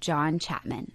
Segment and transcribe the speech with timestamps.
[0.00, 0.92] John Chapman.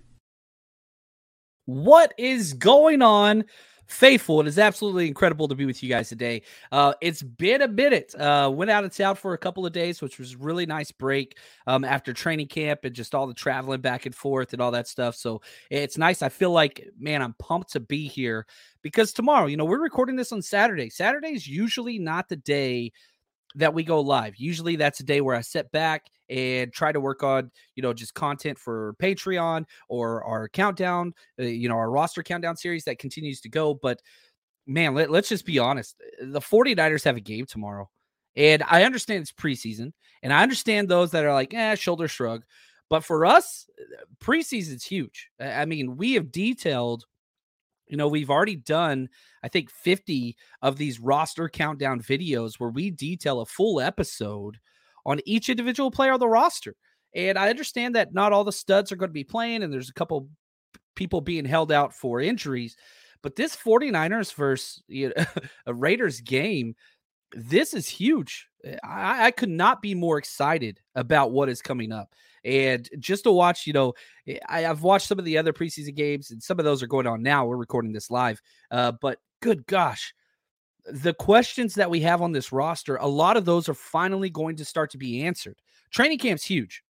[1.65, 3.45] What is going on?
[3.87, 6.41] Faithful, it is absolutely incredible to be with you guys today.
[6.71, 8.15] Uh, it's been a minute.
[8.15, 11.37] Uh, went out of town for a couple of days, which was really nice break
[11.67, 14.87] um, after training camp and just all the traveling back and forth and all that
[14.87, 15.15] stuff.
[15.15, 16.23] So it's nice.
[16.23, 18.47] I feel like, man, I'm pumped to be here
[18.81, 20.89] because tomorrow, you know, we're recording this on Saturday.
[20.89, 22.91] Saturday is usually not the day
[23.53, 24.35] that we go live.
[24.37, 27.93] Usually that's a day where I sit back and try to work on, you know,
[27.93, 32.99] just content for Patreon or our countdown, uh, you know, our roster countdown series that
[32.99, 33.73] continues to go.
[33.73, 34.01] But
[34.65, 35.95] man, let, let's just be honest.
[36.21, 37.89] The 49ers have a game tomorrow.
[38.35, 42.43] And I understand it's preseason, and I understand those that are like, eh, shoulder shrug.
[42.89, 43.65] But for us,
[44.21, 45.29] preseason's huge.
[45.39, 47.05] I mean, we have detailed
[47.87, 49.09] you know, we've already done,
[49.43, 54.59] I think, 50 of these roster countdown videos where we detail a full episode
[55.05, 56.75] on each individual player on the roster.
[57.13, 59.89] And I understand that not all the studs are going to be playing, and there's
[59.89, 60.29] a couple
[60.95, 62.75] people being held out for injuries.
[63.21, 65.25] But this 49ers versus you know,
[65.65, 66.75] a Raiders game,
[67.31, 68.47] this is huge.
[68.83, 72.13] I, I could not be more excited about what is coming up.
[72.43, 73.93] And just to watch, you know,
[74.27, 76.87] eh, I, have watched some of the other preseason games, and some of those are
[76.87, 77.45] going on now.
[77.45, 78.39] We're recording this live.
[78.69, 80.13] Uh, but good gosh,
[80.85, 84.55] the questions that we have on this roster, a lot of those are finally going
[84.57, 85.57] to start to be answered.
[85.89, 86.83] Training camp's huge.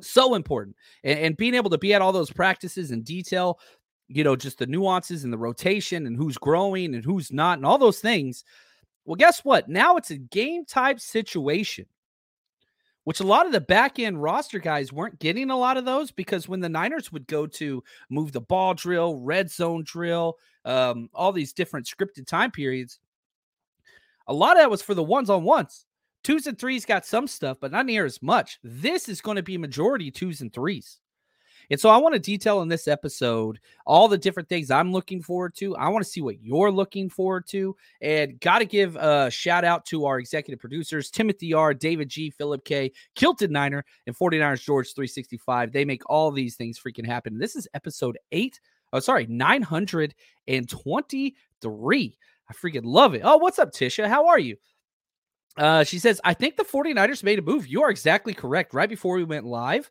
[0.00, 0.76] So important.
[1.02, 3.58] And, and being able to be at all those practices in detail,
[4.08, 7.66] you know, just the nuances and the rotation and who's growing and who's not, and
[7.66, 8.44] all those things.
[9.04, 9.68] Well, guess what?
[9.68, 11.86] Now it's a game type situation
[13.04, 16.10] which a lot of the back end roster guys weren't getting a lot of those
[16.10, 21.08] because when the Niners would go to move the ball drill, red zone drill, um,
[21.14, 22.98] all these different scripted time periods,
[24.26, 25.86] a lot of that was for the ones on ones.
[26.22, 28.58] Twos and threes got some stuff, but not near as much.
[28.62, 30.98] This is going to be majority twos and threes.
[31.70, 35.22] And so I want to detail in this episode all the different things I'm looking
[35.22, 35.76] forward to.
[35.76, 37.76] I want to see what you're looking forward to.
[38.00, 42.30] And got to give a shout out to our executive producers, Timothy R., David G.,
[42.30, 45.72] Philip K., Kilted Niner, and 49ers George 365.
[45.72, 47.38] They make all these things freaking happen.
[47.38, 48.60] This is episode eight.
[48.92, 52.18] Oh, sorry, 923.
[52.46, 53.22] I freaking love it.
[53.24, 54.06] Oh, what's up, Tisha?
[54.06, 54.56] How are you?
[55.56, 57.66] Uh, she says, I think the 49ers made a move.
[57.66, 58.74] You are exactly correct.
[58.74, 59.90] Right before we went live,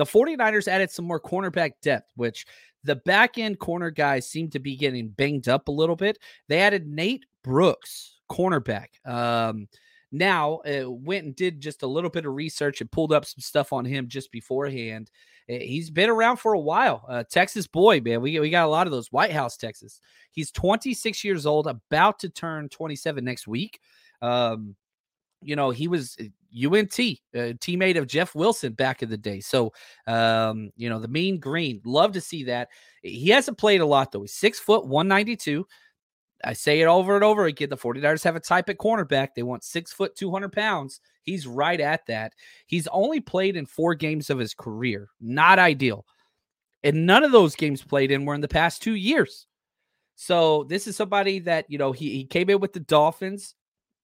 [0.00, 2.46] the 49ers added some more cornerback depth, which
[2.84, 6.18] the back end corner guys seem to be getting banged up a little bit.
[6.48, 8.86] They added Nate Brooks, cornerback.
[9.04, 9.68] Um,
[10.10, 13.40] now uh, went and did just a little bit of research and pulled up some
[13.40, 15.10] stuff on him just beforehand.
[15.50, 17.04] Uh, he's been around for a while.
[17.06, 18.22] Uh, Texas boy, man.
[18.22, 19.12] We, we got a lot of those.
[19.12, 20.00] White House, Texas.
[20.32, 23.80] He's 26 years old, about to turn 27 next week.
[24.22, 24.76] Um,
[25.42, 26.16] you know, he was
[26.54, 29.40] UNT, a teammate of Jeff Wilson back in the day.
[29.40, 29.72] So,
[30.06, 32.68] um, you know, the mean green, love to see that.
[33.02, 34.22] He hasn't played a lot though.
[34.22, 35.66] He's six foot 192.
[36.44, 37.68] I say it over and over again.
[37.68, 39.28] The 49ers have a type at cornerback.
[39.34, 41.00] They want six foot, 200 pounds.
[41.22, 42.32] He's right at that.
[42.66, 45.08] He's only played in four games of his career.
[45.20, 46.06] Not ideal.
[46.82, 49.46] And none of those games played in were in the past two years.
[50.16, 53.54] So this is somebody that, you know, he, he came in with the Dolphins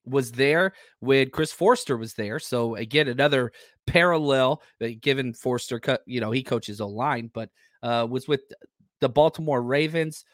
[0.07, 2.39] was there when Chris Foerster was there.
[2.39, 3.53] So again, another
[3.87, 4.63] parallel
[5.01, 7.51] given Foerster, you know, he coaches a line, but
[7.83, 8.43] uh, was with
[9.01, 10.25] the Baltimore Ravens.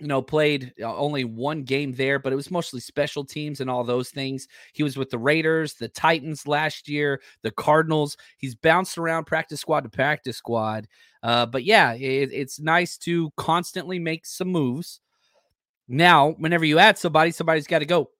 [0.00, 3.70] You know, played uh, only one game there, but it was mostly special teams and
[3.70, 4.48] all those things.
[4.72, 8.16] He was with the Raiders, the Titans last year, the Cardinals.
[8.36, 10.88] He's bounced around practice squad to practice squad.
[11.22, 15.00] Uh, but yeah, it, it's nice to constantly make some moves.
[15.86, 18.10] Now, whenever you add somebody, somebody's got to go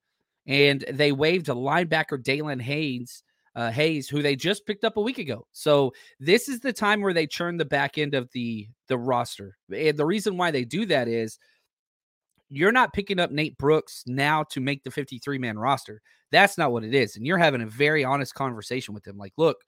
[0.46, 3.22] and they waived a linebacker, Daelin Hayes,
[3.56, 5.46] uh, Hayes, who they just picked up a week ago.
[5.52, 9.56] So this is the time where they churn the back end of the the roster,
[9.74, 11.38] and the reason why they do that is
[12.50, 16.02] you're not picking up Nate Brooks now to make the 53 man roster.
[16.30, 19.16] That's not what it is, and you're having a very honest conversation with them.
[19.16, 19.58] Like, look,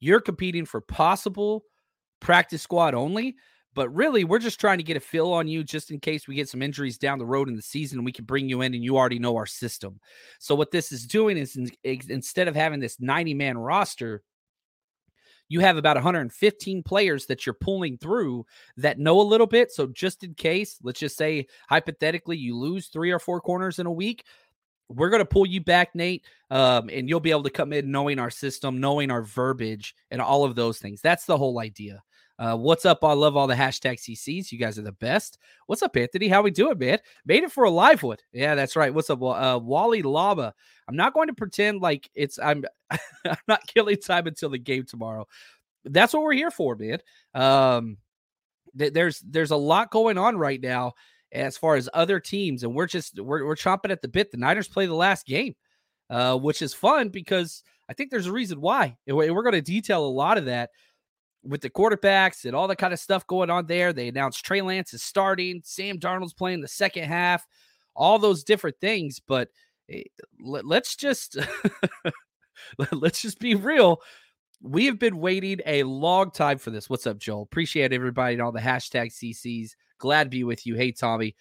[0.00, 1.62] you're competing for possible
[2.20, 3.36] practice squad only.
[3.76, 6.34] But really, we're just trying to get a feel on you just in case we
[6.34, 8.04] get some injuries down the road in the season.
[8.04, 10.00] We can bring you in and you already know our system.
[10.38, 11.70] So, what this is doing is in,
[12.08, 14.22] instead of having this 90 man roster,
[15.50, 18.46] you have about 115 players that you're pulling through
[18.78, 19.70] that know a little bit.
[19.70, 23.84] So, just in case, let's just say hypothetically, you lose three or four corners in
[23.84, 24.24] a week,
[24.88, 27.90] we're going to pull you back, Nate, um, and you'll be able to come in
[27.90, 31.02] knowing our system, knowing our verbiage, and all of those things.
[31.02, 32.02] That's the whole idea.
[32.38, 33.02] Uh, what's up?
[33.02, 34.52] I love all the hashtag CCs.
[34.52, 35.38] You guys are the best.
[35.66, 36.28] What's up, Anthony?
[36.28, 36.98] How we doing, man?
[37.24, 38.18] Made it for a live one.
[38.32, 38.92] Yeah, that's right.
[38.92, 40.52] What's up, uh, Wally Lava?
[40.86, 44.84] I'm not going to pretend like it's I'm I'm not killing time until the game
[44.84, 45.26] tomorrow.
[45.84, 46.98] That's what we're here for, man.
[47.32, 47.96] Um,
[48.78, 50.92] th- there's there's a lot going on right now
[51.32, 54.30] as far as other teams, and we're just we're we're chomping at the bit.
[54.30, 55.54] The Niners play the last game,
[56.10, 58.96] uh, which is fun because I think there's a reason why.
[59.06, 60.70] And we're going to detail a lot of that
[61.46, 63.92] with the quarterbacks and all the kind of stuff going on there.
[63.92, 67.46] They announced Trey Lance is starting, Sam Darnold's playing the second half,
[67.94, 69.20] all those different things.
[69.20, 69.48] But
[69.90, 70.02] eh,
[70.40, 71.38] let's just
[72.92, 74.00] let's just be real.
[74.62, 76.88] We have been waiting a long time for this.
[76.88, 77.42] What's up, Joel?
[77.42, 79.72] Appreciate everybody and all the hashtag CCs.
[79.98, 80.74] Glad to be with you.
[80.74, 81.36] Hey, Tommy.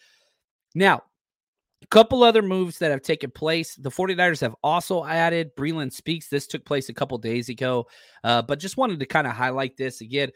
[0.75, 1.03] Now,
[1.83, 3.75] a couple other moves that have taken place.
[3.75, 6.27] The 49ers have also added Breeland Speaks.
[6.27, 7.87] This took place a couple days ago,
[8.23, 10.31] uh, but just wanted to kind of highlight this again.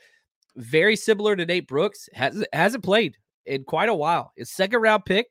[0.56, 4.32] Very similar to Nate Brooks, has, hasn't played in quite a while.
[4.36, 5.28] His second round pick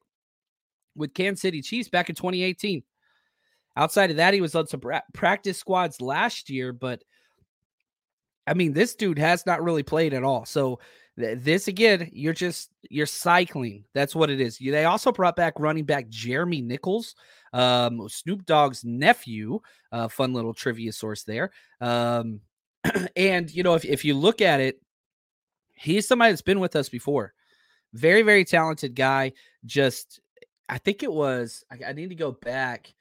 [0.97, 2.83] with Kansas City Chiefs back in 2018.
[3.77, 4.83] Outside of that, he was on some
[5.15, 7.05] practice squads last year, but
[8.47, 10.47] I mean, this dude has not really played at all.
[10.47, 10.81] So
[11.19, 13.85] this again, you're just you're cycling.
[13.93, 14.59] That's what it is.
[14.59, 17.15] They also brought back running back Jeremy McNichols,
[17.53, 19.61] um, Snoop Dogg's nephew.
[19.91, 21.51] Uh, fun little trivia source there.
[21.81, 22.41] Um,
[23.17, 24.81] and you know, if if you look at it,
[25.75, 27.35] he's somebody that's been with us before.
[27.93, 29.33] Very very talented guy.
[29.67, 30.21] Just
[30.69, 31.65] I think it was.
[31.71, 32.95] I, I need to go back.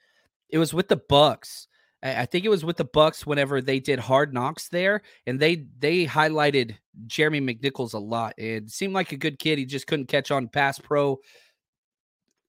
[0.50, 1.67] It was with the Bucs.
[2.02, 5.66] I think it was with the Bucs whenever they did Hard Knocks there, and they
[5.78, 8.34] they highlighted Jeremy McNichols a lot.
[8.38, 9.58] It seemed like a good kid.
[9.58, 11.18] He just couldn't catch on pass pro.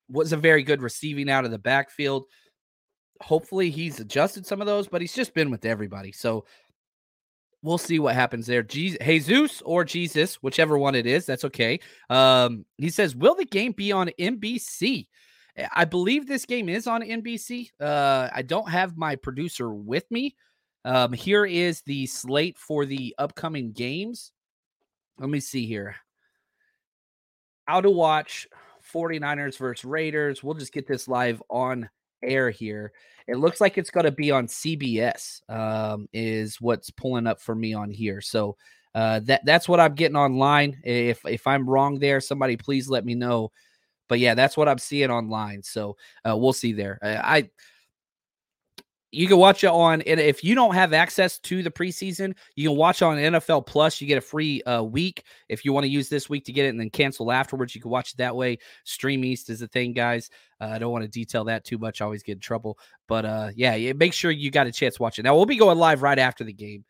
[0.08, 2.26] Was a very good receiving out of the backfield.
[3.22, 6.12] Hopefully, he's adjusted some of those, but he's just been with everybody.
[6.12, 6.46] So
[7.64, 8.62] we'll see what happens there.
[8.62, 11.80] Jesus or Jesus, whichever one it is, that's okay.
[12.12, 15.08] Um, he says, "Will the game be on NBC?"
[15.74, 17.70] I believe this game is on NBC.
[17.80, 20.36] Uh, I don't have my producer with me.
[20.86, 24.32] Um, here is the slate for the upcoming games.
[25.20, 25.96] Let me see here.
[27.66, 28.48] How to watch
[28.94, 30.44] 49ers versus Raiders.
[30.44, 31.90] We'll just get this live on
[32.24, 32.92] air here.
[33.28, 35.42] It looks like it's going to be on CBS.
[35.50, 38.22] Um, is what's pulling up for me on here.
[38.22, 38.56] So
[38.96, 40.80] uh, that that's what I'm getting online.
[40.84, 43.52] If if I'm wrong there, somebody please let me know.
[44.10, 45.64] But yeah, that's what I'm seeing online.
[45.64, 45.96] So
[46.28, 47.00] uh, we'll see there.
[47.02, 47.50] I
[49.12, 52.70] you can watch it on and if you don't have access to the preseason you
[52.70, 55.90] can watch on nfl plus you get a free uh, week if you want to
[55.90, 58.36] use this week to get it and then cancel afterwards you can watch it that
[58.36, 60.30] way stream east is the thing guys
[60.62, 63.26] uh, i don't want to detail that too much I always get in trouble but
[63.26, 65.78] uh yeah make sure you got a chance to watch it now we'll be going
[65.78, 66.86] live right after the game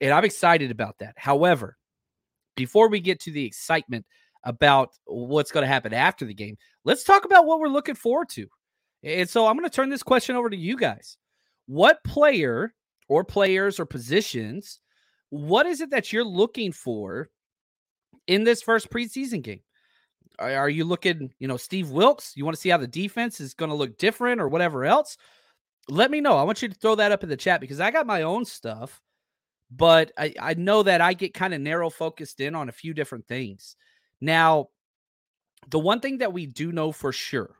[0.00, 1.76] and i'm excited about that however
[2.56, 4.04] before we get to the excitement
[4.44, 6.56] about what's going to happen after the game.
[6.84, 8.46] Let's talk about what we're looking forward to.
[9.02, 11.16] And so I'm going to turn this question over to you guys.
[11.66, 12.74] What player
[13.08, 14.80] or players or positions,
[15.30, 17.30] what is it that you're looking for
[18.26, 19.60] in this first preseason game?
[20.38, 22.32] Are you looking, you know, Steve Wilks?
[22.36, 25.16] You want to see how the defense is going to look different or whatever else?
[25.88, 26.36] Let me know.
[26.36, 28.44] I want you to throw that up in the chat because I got my own
[28.44, 29.00] stuff,
[29.70, 32.94] but I, I know that I get kind of narrow focused in on a few
[32.94, 33.74] different things.
[34.20, 34.68] Now,
[35.68, 37.54] the one thing that we do know for sure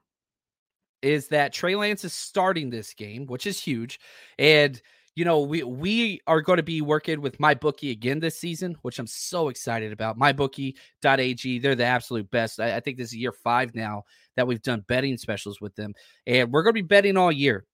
[1.03, 4.00] is that Trey Lance is starting this game, which is huge.
[4.38, 4.81] And
[5.15, 9.00] you know, we we are going to be working with MyBookie again this season, which
[9.00, 10.17] I'm so excited about.
[10.17, 12.61] MyBookie.ag, they're the absolute best.
[12.61, 14.05] I, I think this is year five now
[14.37, 17.67] that we've done betting specials with them, and we're going to be betting all year.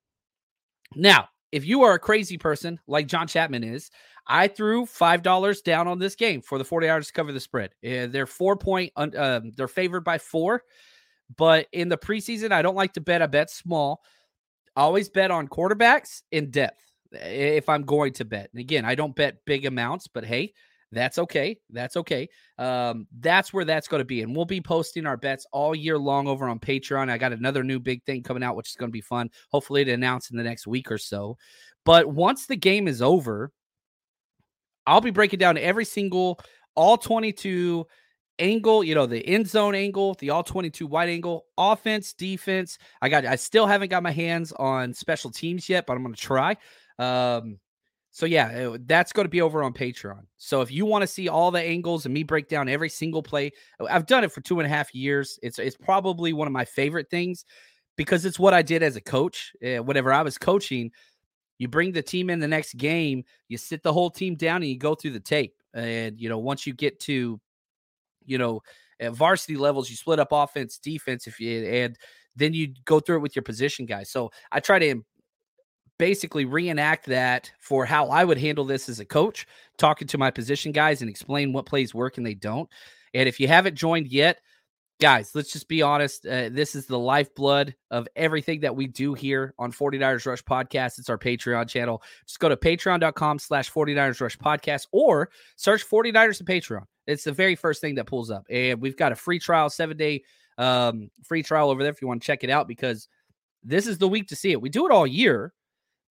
[0.96, 3.90] Now, if you are a crazy person like John Chapman is,
[4.26, 7.70] I threw five dollars down on this game for the 49ers to cover the spread.
[7.82, 10.62] They're four point, um, they're favored by four,
[11.36, 13.22] but in the preseason, I don't like to bet.
[13.22, 14.02] I bet small.
[14.76, 16.80] Always bet on quarterbacks in depth
[17.12, 18.50] if I'm going to bet.
[18.52, 20.52] And again, I don't bet big amounts, but hey,
[20.90, 21.58] that's okay.
[21.70, 22.28] That's okay.
[22.58, 24.22] Um, that's where that's going to be.
[24.22, 27.10] And we'll be posting our bets all year long over on Patreon.
[27.10, 29.84] I got another new big thing coming out, which is going to be fun, hopefully
[29.84, 31.36] to announce in the next week or so.
[31.84, 33.52] But once the game is over,
[34.86, 36.40] I'll be breaking down every single
[36.74, 37.86] all 22
[38.38, 42.78] angle, you know, the end zone angle, the all 22 wide angle, offense, defense.
[43.00, 46.14] I got I still haven't got my hands on special teams yet, but I'm going
[46.14, 46.56] to try.
[46.98, 47.58] Um,
[48.10, 50.22] so yeah, that's going to be over on Patreon.
[50.36, 53.24] So if you want to see all the angles and me break down every single
[53.24, 53.50] play,
[53.88, 55.38] I've done it for two and a half years.
[55.42, 57.44] It's it's probably one of my favorite things
[57.96, 59.52] because it's what I did as a coach.
[59.64, 60.92] Uh, whenever I was coaching,
[61.64, 64.66] you bring the team in the next game, you sit the whole team down and
[64.66, 65.54] you go through the tape.
[65.72, 67.40] And you know, once you get to,
[68.26, 68.60] you know,
[69.00, 71.96] at varsity levels, you split up offense, defense, if you and
[72.36, 74.10] then you go through it with your position guys.
[74.10, 75.02] So I try to
[75.98, 79.46] basically reenact that for how I would handle this as a coach,
[79.78, 82.68] talking to my position guys and explain what plays work and they don't.
[83.14, 84.38] And if you haven't joined yet,
[85.00, 86.26] guys, let's just be honest.
[86.26, 90.98] Uh, this is the lifeblood of everything that we do here on 49ers Rush Podcast.
[90.98, 92.02] It's our Patreon channel.
[92.26, 96.84] Just go to patreon.com slash 49ers Rush Podcast or search 49ers and Patreon.
[97.06, 98.46] It's the very first thing that pulls up.
[98.48, 100.22] And we've got a free trial, seven day
[100.58, 103.08] um, free trial over there if you want to check it out because
[103.62, 104.60] this is the week to see it.
[104.60, 105.52] We do it all year.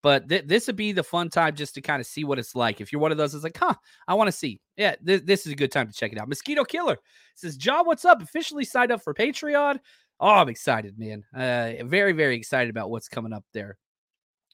[0.03, 2.55] But th- this would be the fun time just to kind of see what it's
[2.55, 2.81] like.
[2.81, 3.74] If you're one of those it's like, huh,
[4.07, 4.60] I want to see.
[4.75, 6.27] Yeah, th- this is a good time to check it out.
[6.27, 6.98] Mosquito Killer
[7.36, 8.22] says, John, what's up?
[8.22, 9.79] Officially signed up for Patreon.
[10.19, 11.24] Oh, I'm excited, man.
[11.33, 13.77] Uh, very, very excited about what's coming up there.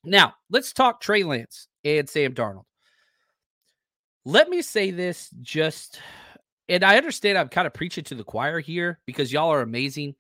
[0.04, 2.66] Now, let's talk Trey Lance and Sam Darnold.
[4.26, 6.00] Let me say this just,
[6.68, 10.16] and I understand I'm kind of preaching to the choir here because y'all are amazing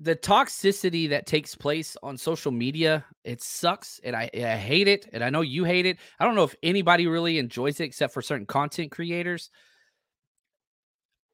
[0.00, 5.08] the toxicity that takes place on social media it sucks and I, I hate it
[5.12, 5.98] and i know you hate it.
[6.18, 9.50] I don't know if anybody really enjoys it except for certain content creators.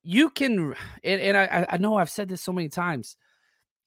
[0.02, 3.17] You can and, and I, I know i've said this so many times.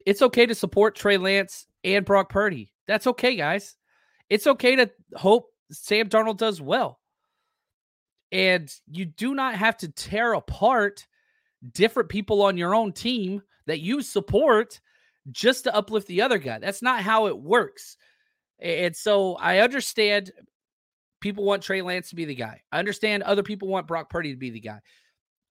[0.05, 2.73] It's okay to support trey lance and brock purdy.
[2.87, 3.77] That's okay guys.
[4.29, 6.99] It's okay to hope sam darnold does well.
[8.31, 11.05] And you do not have to tear apart
[11.71, 14.79] different people on your own team that you support
[15.31, 16.59] just to uplift the other guy.
[16.59, 17.97] That's not how it works.
[18.59, 20.31] And so I understand
[21.21, 22.61] people want Trey Lance to be the guy.
[22.71, 24.79] I understand other people want Brock Purdy to be the guy.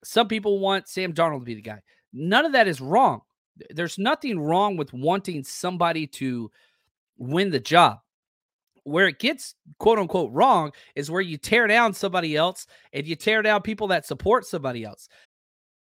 [0.05, 1.81] Some people want Sam Darnold to be the guy.
[2.13, 3.23] None of that is wrong.
[3.71, 6.51] There's nothing wrong with wanting somebody to
[7.19, 7.99] win the job.
[8.85, 13.15] Where it gets quote unquote wrong is where you tear down somebody else and you
[13.15, 15.09] tear down people that support somebody else.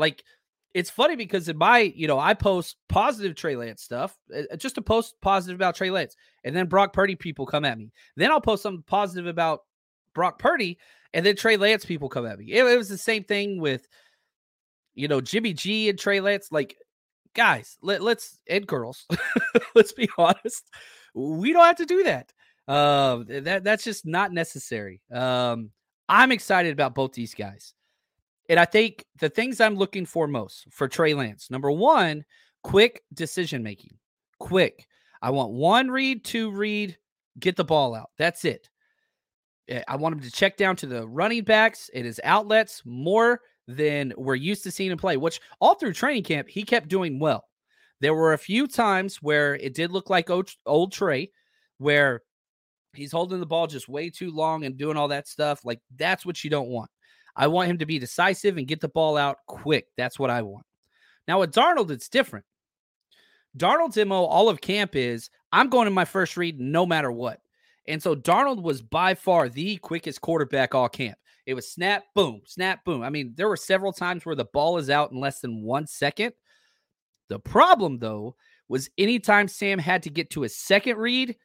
[0.00, 0.24] Like
[0.74, 4.76] it's funny because in my, you know, I post positive Trey Lance stuff, uh, just
[4.76, 7.92] to post positive about Trey Lance, and then Brock Purdy people come at me.
[8.16, 9.62] Then I'll post something positive about
[10.14, 10.78] Brock Purdy,
[11.12, 12.52] and then Trey Lance people come at me.
[12.52, 13.86] It, it was the same thing with,
[14.94, 16.52] you know, Jimmy G and Trey Lance.
[16.52, 16.76] Like,
[17.34, 19.06] guys, let, let's and girls,
[19.74, 20.64] let's be honest,
[21.14, 22.32] we don't have to do that.
[22.68, 25.00] Uh, that that's just not necessary.
[25.12, 25.70] Um,
[26.08, 27.74] I'm excited about both these guys.
[28.50, 32.24] And I think the things I'm looking for most for Trey Lance, number one,
[32.64, 33.96] quick decision making.
[34.40, 34.88] Quick.
[35.22, 36.98] I want one read, two read,
[37.38, 38.10] get the ball out.
[38.18, 38.68] That's it.
[39.68, 43.40] Eh, I want him to check down to the running backs and his outlets more
[43.68, 47.20] than we're used to seeing him play, which all through training camp, he kept doing
[47.20, 47.44] well.
[48.00, 51.30] There were a few times where it did look like old, old Trey,
[51.78, 52.22] where
[52.94, 55.64] he's holding the ball just way too long and doing all that stuff.
[55.64, 56.90] Like, that's what you don't want.
[57.40, 59.86] I want him to be decisive and get the ball out quick.
[59.96, 60.66] That's what I want.
[61.26, 62.44] Now, with Darnold, it's different.
[63.56, 67.40] Darnold's MO all of camp is I'm going to my first read no matter what.
[67.88, 71.16] And so Darnold was by far the quickest quarterback all camp.
[71.46, 73.02] It was snap, boom, snap, boom.
[73.02, 75.86] I mean, there were several times where the ball is out in less than one
[75.86, 76.34] second.
[77.30, 78.36] The problem, though,
[78.68, 81.36] was anytime Sam had to get to a second read,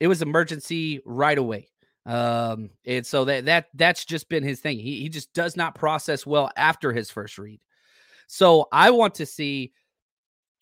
[0.00, 1.68] it was emergency right away.
[2.06, 4.78] Um, and so that that that's just been his thing.
[4.78, 7.60] He he just does not process well after his first read.
[8.26, 9.72] So I want to see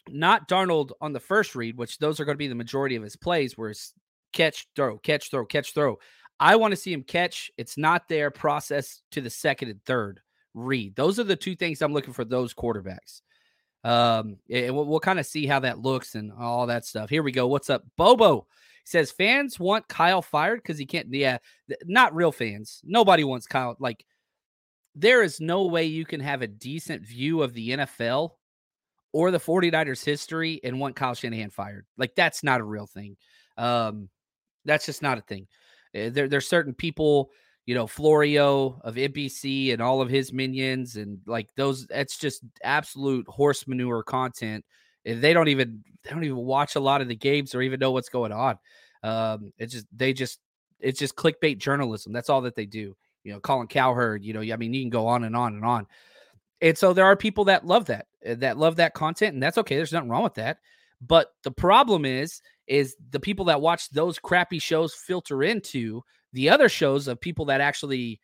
[0.08, 3.02] not Darnold on the first read, which those are going to be the majority of
[3.02, 3.92] his plays, where it's
[4.32, 5.98] catch, throw, catch, throw, catch, throw.
[6.38, 7.50] I want to see him catch.
[7.56, 8.30] It's not there.
[8.30, 10.20] Process to the second and third
[10.54, 10.96] read.
[10.96, 13.22] Those are the two things I'm looking for those quarterbacks.
[13.84, 17.08] Um, and we'll, we'll kind of see how that looks and all that stuff.
[17.08, 17.46] Here we go.
[17.46, 18.46] What's up, Bobo?
[18.86, 21.12] Says fans want Kyle fired because he can't.
[21.12, 21.38] Yeah,
[21.84, 22.80] not real fans.
[22.84, 23.76] Nobody wants Kyle.
[23.80, 24.06] Like,
[24.94, 28.30] there is no way you can have a decent view of the NFL
[29.12, 31.84] or the 49ers history and want Kyle Shanahan fired.
[31.98, 33.16] Like, that's not a real thing.
[33.58, 34.08] Um,
[34.64, 35.48] that's just not a thing.
[35.92, 37.30] Eh, there, there's certain people,
[37.66, 41.88] you know, Florio of NBC and all of his minions, and like those.
[41.88, 44.64] That's just absolute horse manure content.
[45.06, 47.92] They don't even they don't even watch a lot of the games or even know
[47.92, 48.58] what's going on.
[49.02, 50.40] Um, it's just they just
[50.80, 52.12] it's just clickbait journalism.
[52.12, 52.96] That's all that they do.
[53.22, 54.24] You know, Colin Cowherd.
[54.24, 55.86] You know, I mean, you can go on and on and on.
[56.60, 59.58] And so there are people that love that, eh, that love that content, and that's
[59.58, 59.76] okay.
[59.76, 60.58] There's nothing wrong with that.
[61.00, 66.48] But the problem is, is the people that watch those crappy shows filter into the
[66.48, 68.20] other shows of people that actually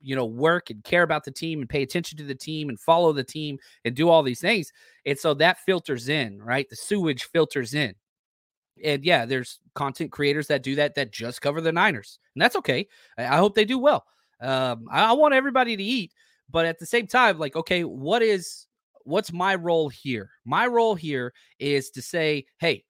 [0.00, 2.78] you know work and care about the team and pay attention to the team and
[2.78, 4.72] follow the team and do all these things
[5.04, 6.68] and so that filters in right?
[6.68, 7.94] The sewage filters in.
[8.84, 12.56] And yeah there's content creators that do that that just cover the niners and that's
[12.56, 12.86] okay.
[13.16, 14.04] I, hope they do well.
[14.40, 16.12] Um, I, I want everybody to eat
[16.50, 18.66] but at the same time like okay what is
[19.04, 20.30] what's my role here?
[20.44, 22.84] My role here is to say hey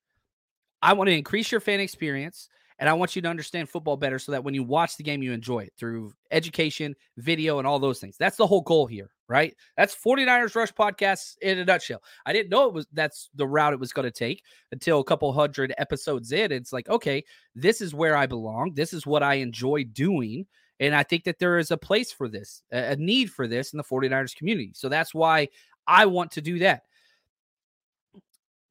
[0.83, 4.19] I want to increase your fan experience and I want you to understand football better
[4.19, 7.79] so that when you watch the game, you enjoy it through education, video, and all
[7.79, 8.17] those things.
[8.19, 9.55] That's the whole goal here, right?
[9.77, 12.03] That's 49ers Rush podcast in a nutshell.
[12.27, 15.05] I didn't know it was that's the route it was going to take until a
[15.05, 16.53] couple hundred episodes in.
[16.53, 18.75] It's like, okay, this is where I belong.
[18.75, 20.47] This is what I enjoy doing.
[20.79, 23.79] And I think that there is a place for this, a need for this in
[23.79, 24.73] the 49ers community.
[24.75, 25.49] So that's why
[25.87, 26.83] I want to do that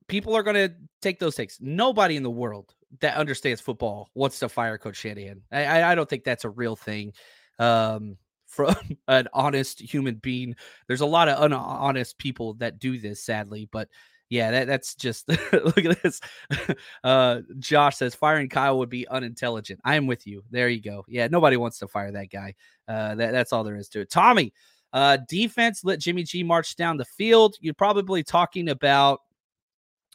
[0.07, 1.59] people are going to take those takes.
[1.61, 5.41] Nobody in the world that understands football wants to fire Coach Shanahan.
[5.51, 7.13] I, I don't think that's a real thing
[7.59, 8.75] um, from
[9.07, 10.55] an honest human being.
[10.87, 13.89] There's a lot of unhonest people that do this, sadly, but
[14.29, 16.21] yeah, that, that's just look at this.
[17.03, 19.79] Uh, Josh says firing Kyle would be unintelligent.
[19.85, 20.43] I am with you.
[20.49, 21.05] There you go.
[21.07, 22.55] Yeah, nobody wants to fire that guy.
[22.87, 24.09] Uh, that, that's all there is to it.
[24.09, 24.51] Tommy,
[24.91, 27.57] uh, defense let Jimmy G march down the field.
[27.59, 29.19] You're probably talking about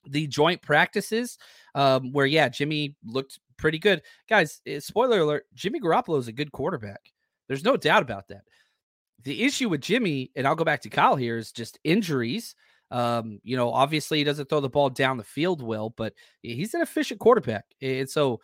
[0.07, 1.39] the joint practices
[1.75, 6.33] um, where yeah jimmy looked pretty good guys eh, spoiler alert jimmy garoppolo is a
[6.33, 7.01] good quarterback
[7.49, 8.43] there's no doubt about that
[9.25, 12.55] the issue with jimmy and i'll go back to kyle here is just injuries
[12.93, 16.75] um, you know obviously he doesn't throw the ball down the field well but he's
[16.75, 18.41] an efficient quarterback and so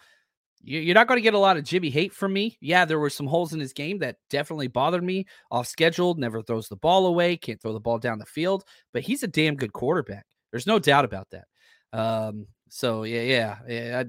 [0.63, 2.59] you're not going to get a lot of Jimmy hate from me.
[2.61, 5.27] Yeah, there were some holes in his game that definitely bothered me.
[5.51, 9.03] Off schedule, never throws the ball away, can't throw the ball down the field, but
[9.03, 10.27] he's a damn good quarterback.
[10.57, 11.45] There's no doubt about that.
[11.93, 14.05] Um, so yeah, yeah, yeah.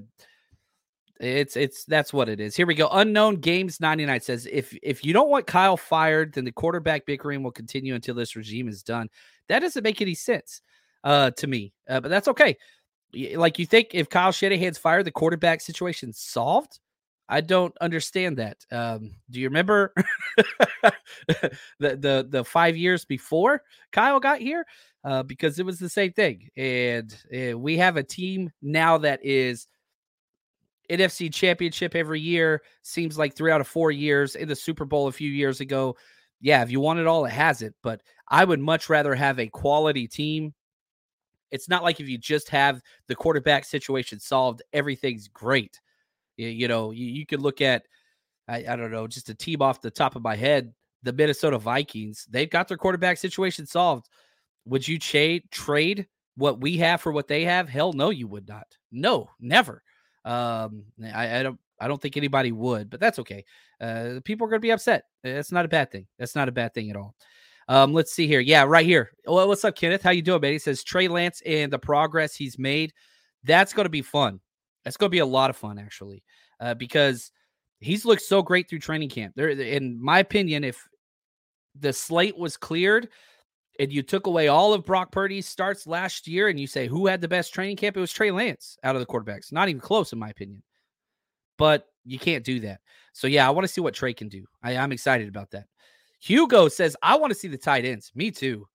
[1.20, 2.56] It's it's that's what it is.
[2.56, 2.88] Here we go.
[2.90, 7.42] Unknown Games 99 says if if you don't want Kyle fired, then the quarterback bickering
[7.42, 9.10] will continue until this regime is done.
[9.48, 10.62] That doesn't make any sense
[11.04, 11.74] uh to me.
[11.86, 12.56] Uh, but that's okay.
[13.34, 16.78] Like you think if Kyle Shanahan's fired, the quarterback situation solved?
[17.28, 18.64] I don't understand that.
[18.72, 19.92] Um, do you remember
[21.28, 23.62] the, the the five years before
[23.92, 24.64] Kyle got here?
[25.04, 29.20] Uh, because it was the same thing, and uh, we have a team now that
[29.24, 29.68] is
[30.90, 32.62] NFC Championship every year.
[32.82, 35.96] Seems like three out of four years in the Super Bowl a few years ago.
[36.40, 37.74] Yeah, if you want it all, it has it.
[37.82, 40.54] But I would much rather have a quality team.
[41.50, 45.80] It's not like if you just have the quarterback situation solved, everything's great
[46.46, 47.84] you, know, you, you could look at,
[48.48, 50.72] I, I don't know, just a team off the top of my head,
[51.02, 52.26] the Minnesota Vikings.
[52.30, 54.08] They've got their quarterback situation solved.
[54.64, 57.68] Would you trade trade what we have for what they have?
[57.68, 58.66] Hell no, you would not.
[58.92, 59.82] No, never.
[60.24, 63.44] Um, I, I don't I don't think anybody would, but that's okay.
[63.80, 65.04] Uh, people are going to be upset.
[65.22, 66.06] That's not a bad thing.
[66.18, 67.14] That's not a bad thing at all.
[67.68, 68.40] Um, let's see here.
[68.40, 69.12] Yeah, right here.
[69.26, 70.02] Well, what's up, Kenneth?
[70.02, 70.52] How you doing, man?
[70.52, 72.92] He says Trey Lance and the progress he's made.
[73.44, 74.40] That's going to be fun.
[74.88, 76.22] That's going to be a lot of fun, actually,
[76.60, 77.30] uh, because
[77.78, 79.34] he's looked so great through training camp.
[79.36, 80.82] There, in my opinion, if
[81.78, 83.10] the slate was cleared
[83.78, 87.06] and you took away all of Brock Purdy's starts last year, and you say who
[87.06, 89.52] had the best training camp, it was Trey Lance out of the quarterbacks.
[89.52, 90.62] Not even close, in my opinion.
[91.58, 92.80] But you can't do that.
[93.12, 94.46] So yeah, I want to see what Trey can do.
[94.62, 95.66] I, I'm excited about that.
[96.18, 98.10] Hugo says, I want to see the tight ends.
[98.14, 98.66] Me too.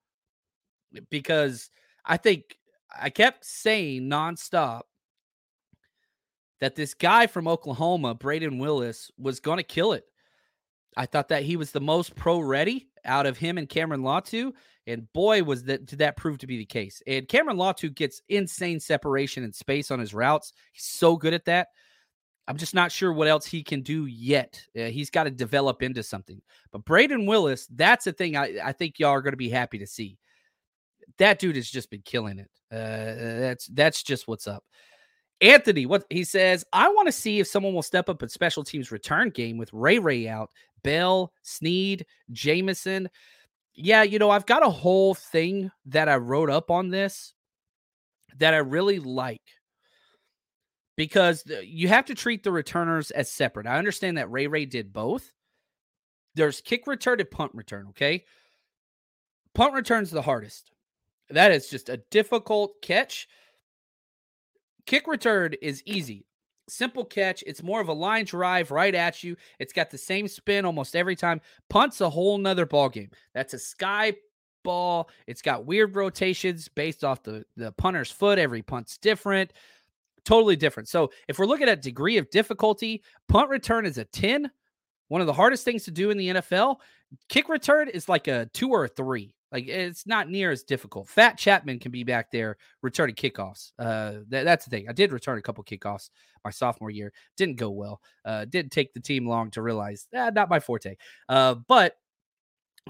[1.10, 1.72] Because
[2.06, 2.56] I think
[2.96, 4.82] I kept saying nonstop
[6.64, 10.06] that this guy from Oklahoma, Brayden Willis, was going to kill it.
[10.96, 14.54] I thought that he was the most pro ready out of him and Cameron Latu.
[14.88, 17.04] And boy, was that did that prove to be the case.
[17.06, 20.54] And Cameron Latu gets insane separation and space on his routes.
[20.72, 21.68] He's so good at that.
[22.48, 24.62] I'm just not sure what else he can do yet.
[24.74, 26.42] Uh, he's got to develop into something.
[26.72, 29.80] But Brayden Willis, that's a thing I, I think y'all are going to be happy
[29.80, 30.18] to see.
[31.18, 32.50] That dude has just been killing it.
[32.72, 34.64] Uh, that's that's just what's up.
[35.44, 38.64] Anthony, what he says, I want to see if someone will step up at special
[38.64, 40.50] teams return game with Ray Ray out,
[40.84, 43.10] Bell, Snead, Jamison.
[43.76, 47.34] Yeah, you know, I've got a whole thing that I wrote up on this
[48.38, 49.42] that I really like
[50.96, 53.68] because you have to treat the returners as separate.
[53.68, 55.30] I understand that Ray Ray did both.
[56.36, 58.24] There's kick return and punt return, okay?
[59.54, 60.72] Punt return's the hardest.
[61.30, 63.28] That is just a difficult catch.
[64.86, 66.26] Kick return is easy.
[66.70, 67.44] Simple catch.
[67.46, 69.36] It's more of a line drive right at you.
[69.60, 71.42] It's got the same spin almost every time.
[71.70, 73.12] Punt's a whole nother ball game.
[73.34, 74.14] That's a sky
[74.64, 75.10] ball.
[75.28, 78.40] It's got weird rotations based off the, the punter's foot.
[78.40, 79.52] Every punt's different
[80.26, 80.90] totally different.
[80.90, 84.50] So if we're looking at degree of difficulty, punt return is a 10,
[85.08, 86.78] one of the hardest things to do in the NFL.
[87.30, 89.36] Kick return is like a two or a three.
[89.54, 91.08] Like it's not near as difficult.
[91.08, 93.72] Fat Chapman can be back there returning kickoffs.
[93.78, 94.90] Uh, that, that's the thing.
[94.90, 96.10] I did return a couple kickoffs
[96.44, 97.14] my sophomore year.
[97.38, 98.02] Didn't go well.
[98.26, 100.96] Uh, didn't take the team long to realize eh, not my forte.
[101.30, 101.94] Uh, but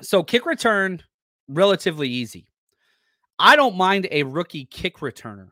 [0.02, 1.04] so kick return
[1.50, 2.48] relatively easy.
[3.38, 5.50] I don't mind a rookie kick returner.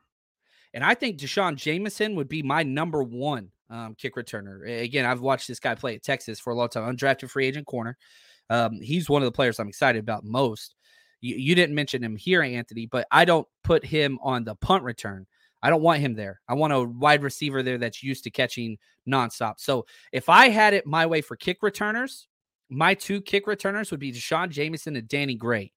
[0.74, 4.84] And I think D'Shawn Jamison would be my number one um, kick returner.
[4.84, 7.68] Again, I've watched this guy play at Texas for a long time, undrafted free agent
[7.68, 7.98] corner.
[8.50, 10.76] Um, he's one of the players I'm excited about most.
[11.22, 14.84] You, you didn't mention him here, Anthony, but I don't put him on the punt
[14.84, 15.28] return.
[15.64, 16.42] I don't want him there.
[16.48, 19.60] I want a wide receiver there that's used to catching nonstop.
[19.60, 22.28] So if I had it my way for kick returners,
[22.70, 25.72] my two kick returners would be D'Shawn Jamison and Danny Gray.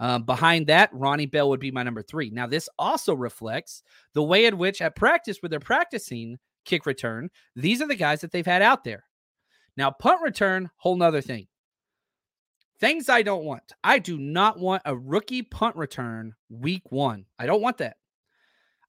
[0.00, 2.30] Um, behind that, Ronnie Bell would be my number three.
[2.30, 3.82] Now, this also reflects
[4.14, 8.20] the way in which at practice, where they're practicing kick return, these are the guys
[8.22, 9.04] that they've had out there.
[9.76, 11.46] Now, punt return, whole nother thing.
[12.80, 13.62] Things I don't want.
[13.82, 17.26] I do not want a rookie punt return week one.
[17.38, 17.96] I don't want that.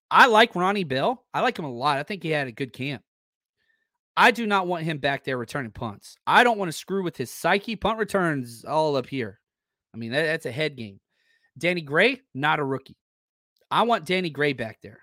[0.10, 1.24] I like Ronnie Bell.
[1.34, 1.98] I like him a lot.
[1.98, 3.04] I think he had a good camp.
[4.18, 6.18] I do not want him back there returning punts.
[6.26, 7.76] I don't want to screw with his psyche.
[7.76, 9.40] Punt returns all up here.
[9.94, 11.00] I mean, that, that's a head game.
[11.58, 12.98] Danny Gray, not a rookie.
[13.70, 15.02] I want Danny Gray back there.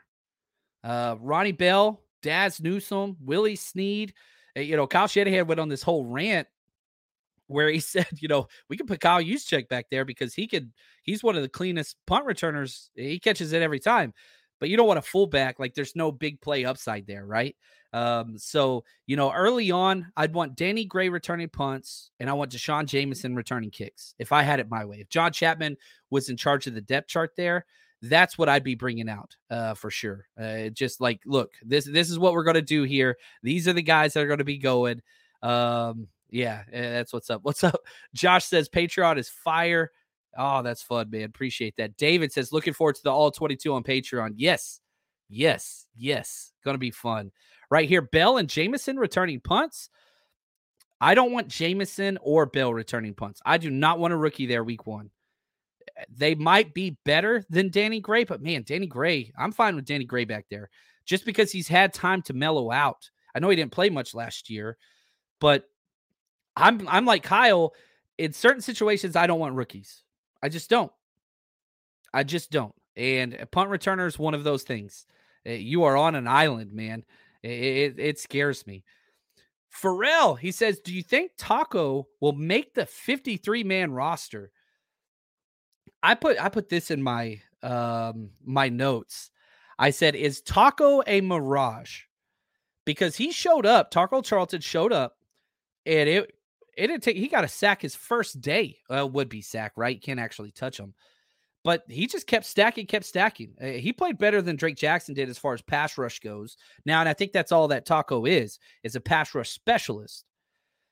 [0.82, 4.14] Uh, Ronnie Bell, Dazz Newsome, Willie Snead.
[4.56, 6.48] Uh, you know, Kyle Shanahan went on this whole rant
[7.52, 10.72] where he said, you know, we can put Kyle Juszczyk back there because he could,
[11.02, 12.90] he's one of the cleanest punt returners.
[12.94, 14.12] He catches it every time.
[14.60, 15.58] But you don't want a fullback.
[15.58, 17.56] Like there's no big play upside there, right?
[17.92, 22.52] Um, so you know, early on, I'd want Danny Gray returning punts, and I want
[22.52, 24.14] D'Shawn Jamison returning kicks.
[24.18, 25.76] If I had it my way, if John Chapman
[26.10, 27.66] was in charge of the depth chart there,
[28.02, 30.26] that's what I'd be bringing out uh, for sure.
[30.40, 33.16] Uh, just like, look, this this is what we're going to do here.
[33.42, 35.02] These are the guys that are going to be going.
[35.42, 37.40] Um, yeah, eh, that's what's up.
[37.44, 37.80] What's up?
[38.14, 39.92] Josh says Patreon is fire.
[40.36, 41.24] Oh, that's fun, man.
[41.24, 41.96] Appreciate that.
[41.98, 44.32] David says looking forward to the all 22 on Patreon.
[44.36, 44.80] Yes,
[45.28, 46.52] yes, yes.
[46.64, 47.32] To be fun
[47.70, 48.02] right here.
[48.02, 49.90] Bell and Jamison returning punts.
[51.00, 53.42] I don't want Jamison or Bell returning punts.
[53.44, 55.10] I do not want a rookie there week one.
[55.98, 59.84] Eh, they might be better than Danny Gray, but man, Danny Gray, I'm fine with
[59.84, 60.70] Danny Gray back there
[61.04, 63.10] just because he's had time to mellow out.
[63.34, 64.78] I know he didn't play much last year,
[65.40, 65.64] but
[66.56, 67.72] I'm I'm like Kyle.
[68.18, 70.02] In certain situations, I don't want rookies.
[70.42, 70.92] I just don't.
[72.12, 72.74] I just don't.
[72.96, 75.06] And punt returner is one of those things.
[75.46, 77.04] Eh, you are on an island, man.
[77.42, 78.84] It, it, it scares me.
[79.74, 84.50] Pharrell, he says, Do you think Taco will make the 53 man roster?
[86.02, 89.30] I put I put this in my um, my notes.
[89.78, 92.02] I said, "Is Taco a mirage?"
[92.84, 93.90] Because he showed up.
[93.90, 95.16] Taco Charlton showed up,
[95.86, 96.34] and it
[96.76, 97.16] it didn't take.
[97.16, 98.78] He got a sack his first day.
[98.88, 100.00] Well, would be sack, right?
[100.00, 100.94] Can't actually touch him,
[101.64, 103.54] but he just kept stacking, kept stacking.
[103.60, 106.56] Uh, he played better than Drake Jackson did as far as pass rush goes.
[106.84, 110.24] Now, and I think that's all that Taco is is a pass rush specialist.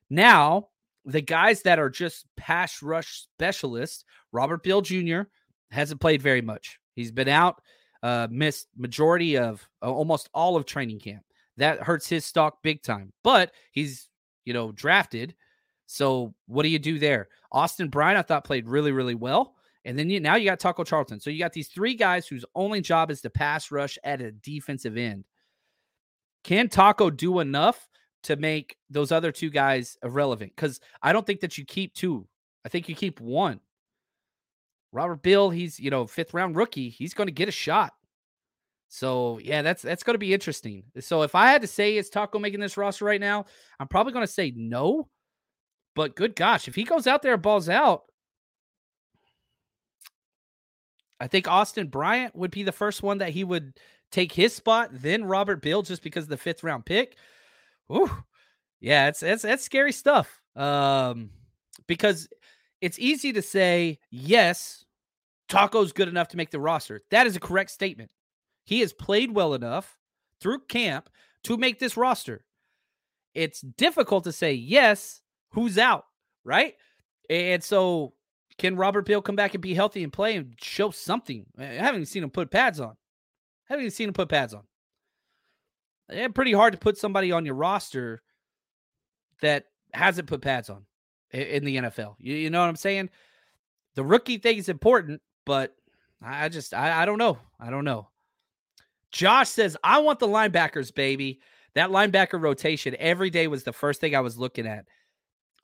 [0.09, 0.69] Now,
[1.05, 5.23] the guys that are just pass rush specialists, Robert Beal Jr.
[5.71, 6.79] hasn't played very much.
[6.95, 7.63] He's been out,
[8.03, 11.23] uh, missed majority of uh, almost all of training camp.
[11.57, 13.13] That hurts his stock big time.
[13.25, 14.09] But he's
[14.45, 15.35] you know drafted.
[15.93, 17.29] So what do you do there?
[17.51, 19.57] Austin Bryant, I thought played really really well.
[19.85, 21.21] And then you, now you got Taco Charlton.
[21.21, 24.31] So you got these three guys whose only job is to pass rush at a
[24.31, 25.25] defensive end.
[26.45, 27.89] Can Taco do enough
[28.25, 30.53] to make those other two guys irrelevant?
[30.55, 32.29] Because I don't think that you keep two.
[32.65, 33.61] I think you keep one.
[34.93, 36.91] Robert Beal, he's you know fifth round rookie.
[36.91, 37.95] He's going to get a shot.
[38.89, 40.85] So yeah, that's that's going to be interesting.
[41.01, 43.47] So if I had to say is Taco making this roster right now,
[43.79, 45.09] I'm probably going to say no.
[46.01, 48.05] But good gosh, if he goes out there and balls out,
[51.21, 53.79] I think Austin Bryant would be the first one that he would
[54.11, 57.19] take his spot, then Robert Beal just because of the fifth round pick.
[57.93, 58.11] Ooh,
[58.81, 60.41] yeah, it's it's it's scary stuff.
[60.57, 61.29] Um,
[61.87, 62.27] because
[62.81, 64.87] it's easy to say yes,
[65.51, 67.03] Taco's good enough to make the roster.
[67.11, 68.11] That is a correct statement.
[68.65, 69.99] He has played well enough
[70.41, 71.11] through camp
[71.45, 72.47] to make this roster.
[73.35, 76.07] It's difficult to say yes, who's out,
[76.45, 76.75] right?
[77.29, 78.15] And so
[78.59, 81.47] can Robert Beal come back and be healthy and play and show something?
[81.59, 82.91] I haven't even seen him put pads on.
[82.91, 84.63] I haven't even seen him put pads on.
[86.09, 88.23] It's pretty hard to put somebody on your roster
[89.43, 90.85] that hasn't put pads on
[91.31, 92.17] in the NFL.
[92.19, 93.11] You, you know what I'm saying?
[93.95, 95.75] The rookie thing is important, but
[96.23, 97.39] I just I, I don't know.
[97.59, 98.09] I don't know.
[99.11, 101.41] Josh says, I want the linebackers, baby.
[101.75, 104.87] That linebacker rotation every day was the first thing I was looking at.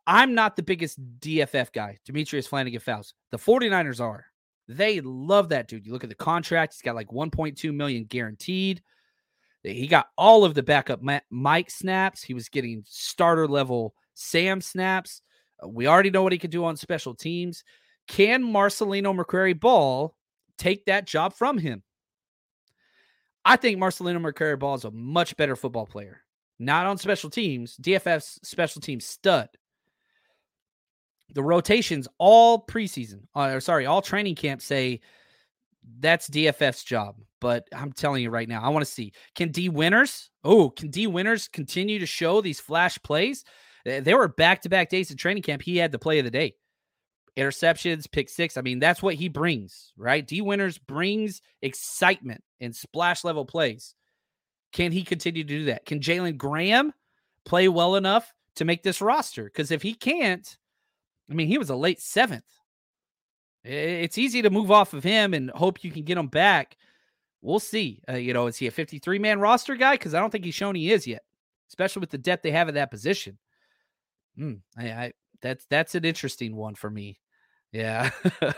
[0.06, 3.14] I'm not the biggest DFF guy, Demetrius Flannigan-Fowles.
[3.32, 4.26] The 49ers are.
[4.68, 5.86] They love that dude.
[5.86, 8.82] You look at the contract, he's got like 1.2 million guaranteed.
[9.62, 12.22] He got all of the backup Mike snaps.
[12.22, 15.22] He was getting starter level Sam snaps.
[15.62, 17.64] Uh, we already know what he can do on special teams.
[18.06, 20.14] Can Marcelino McCrary Ball
[20.56, 21.82] take that job from him?
[23.44, 26.22] I think Marcelino McCrary Ball is a much better football player.
[26.58, 29.48] Not on special teams, DFF's special team stud.
[31.32, 35.00] The rotations all preseason, uh, or sorry, all training camp say
[35.98, 37.16] that's DFF's job.
[37.40, 40.30] But I'm telling you right now, I want to see can Dee Winters.
[40.44, 43.44] oh, can Dee Winters continue to show these flash plays?
[43.84, 45.62] There were back to back days of training camp.
[45.62, 46.54] He had the play of the day
[47.36, 48.56] interceptions, pick six.
[48.56, 50.26] I mean, that's what he brings, right?
[50.26, 53.94] Dee Winters brings excitement and splash level plays.
[54.72, 55.84] Can he continue to do that?
[55.84, 56.92] Can Jalen Graham
[57.44, 59.44] play well enough to make this roster?
[59.44, 60.56] Because if he can't,
[61.30, 62.44] I mean, he was a late seventh.
[63.64, 66.76] It's easy to move off of him and hope you can get him back.
[67.42, 68.02] We'll see.
[68.08, 69.94] Uh, you know, is he a 53 man roster guy?
[69.94, 71.22] Because I don't think he's shown he is yet,
[71.68, 73.38] especially with the depth they have at that position.
[74.36, 75.12] Hmm, I, I
[75.42, 77.18] that's that's an interesting one for me.
[77.72, 78.10] Yeah.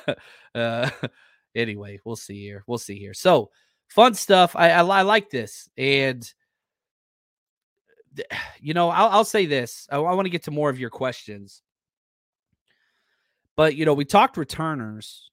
[0.54, 0.90] uh,
[1.54, 2.64] anyway, we'll see here.
[2.66, 3.14] We'll see here.
[3.14, 3.50] So
[3.88, 4.54] fun stuff.
[4.56, 6.26] I, I, I like this, and
[8.60, 9.86] you know, I'll, I'll say this.
[9.90, 11.62] I, I want to get to more of your questions,
[13.58, 15.32] but you know, we talked returners.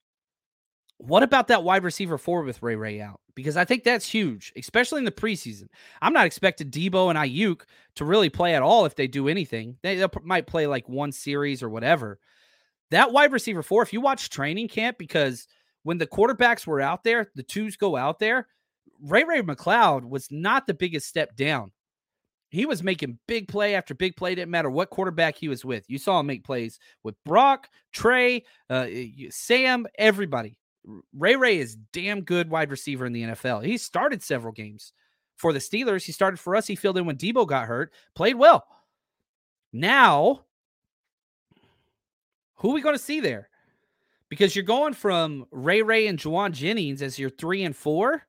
[0.98, 3.20] What about that wide receiver four with Ray Ray out?
[3.36, 5.68] Because I think that's huge, especially in the preseason.
[6.02, 7.62] I'm not expecting Deebo and Aiyuk
[7.98, 9.78] to really play at all if they do anything.
[9.84, 12.18] They, they might play like one series or whatever.
[12.90, 15.48] That wide receiver four, if you watch training camp, because
[15.84, 18.48] when the quarterbacks were out there, the twos go out there,
[19.04, 21.74] Ray Ray McCloud was not the biggest step down.
[22.56, 24.36] He was making big play after big play.
[24.36, 25.86] Didn't matter what quarterback he was with.
[25.90, 28.88] You saw him make plays with Brock, Trey, uh,
[29.30, 30.58] Sam, everybody.
[31.14, 33.66] Ray Ray is damn good wide receiver in the NFL.
[33.66, 34.94] He started several games
[35.36, 36.06] for the Steelers.
[36.06, 36.68] He started for us.
[36.68, 38.66] He filled in when Deebo got hurt, played well.
[39.74, 40.46] Now
[42.58, 43.50] who are we going to see there?
[44.30, 48.24] Because you're going from Ray Ray and Jauan Jennings as your three and four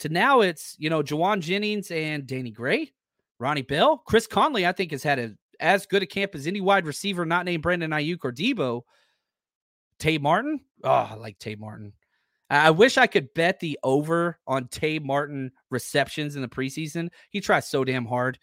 [0.00, 2.92] to now it's, you know, Jauan Jennings and Danny Gray,
[3.38, 3.98] Ronnie Bell.
[4.06, 7.24] Chris Conley, I think, has had a, as good a camp as any wide receiver
[7.24, 8.82] not named Brandon Aiyuk or Deebo.
[9.98, 10.60] Tay Martin.
[10.84, 11.92] Oh, I like Tay Martin.
[12.48, 17.08] I wish I could bet the over on Tay Martin receptions in the preseason.
[17.30, 18.38] He tries so damn hard.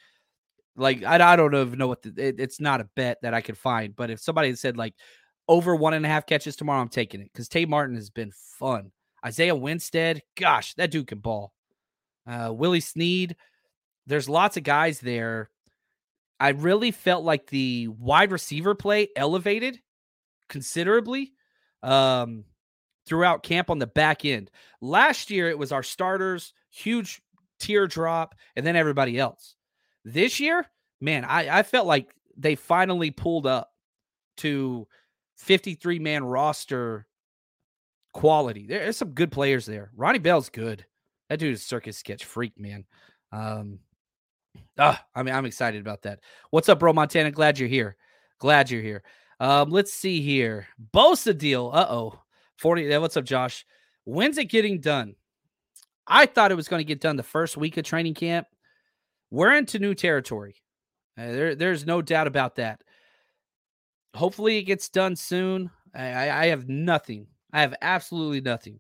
[0.75, 3.41] Like I, I don't even know what the, it, it's not a bet that I
[3.41, 4.95] could find, but if somebody said like
[5.47, 8.31] over one and a half catches tomorrow, I'm taking it because Tay Martin has been
[8.59, 8.91] fun.
[9.25, 11.53] Isaiah Winstead, gosh, that dude can ball.
[12.27, 13.35] Uh, Willie Snead,
[14.07, 15.49] there's lots of guys there.
[16.39, 19.79] I really felt like the wide receiver play elevated
[20.49, 21.33] considerably
[21.81, 22.45] um,
[23.07, 24.51] throughout camp on the back end.
[24.81, 27.21] Last year, it was our starters, huge
[27.59, 29.55] teardrop, and then everybody else.
[30.03, 30.65] This year,
[30.99, 33.71] man, I, I felt like they finally pulled up
[34.37, 34.87] to
[35.37, 37.07] 53 man roster
[38.13, 38.65] quality.
[38.67, 39.91] There's some good players there.
[39.95, 40.85] Ronnie Bell's good.
[41.29, 42.85] That dude is circus sketch freak, man.
[43.31, 43.79] Um,
[44.77, 46.19] ah, I mean, I'm excited about that.
[46.49, 47.31] What's up, bro, Montana?
[47.31, 47.95] Glad you're here.
[48.39, 49.03] Glad you're here.
[49.39, 50.67] Um, let's see here.
[50.93, 51.71] Bosa deal.
[51.73, 52.19] Uh oh.
[52.57, 52.97] 40.
[52.97, 53.65] What's up, Josh?
[54.05, 55.15] When's it getting done?
[56.07, 58.47] I thought it was going to get done the first week of training camp.
[59.31, 60.55] We're into new territory.
[61.17, 62.81] Uh, there, there's no doubt about that.
[64.13, 65.71] Hopefully, it gets done soon.
[65.95, 67.27] I, I have nothing.
[67.51, 68.79] I have absolutely nothing.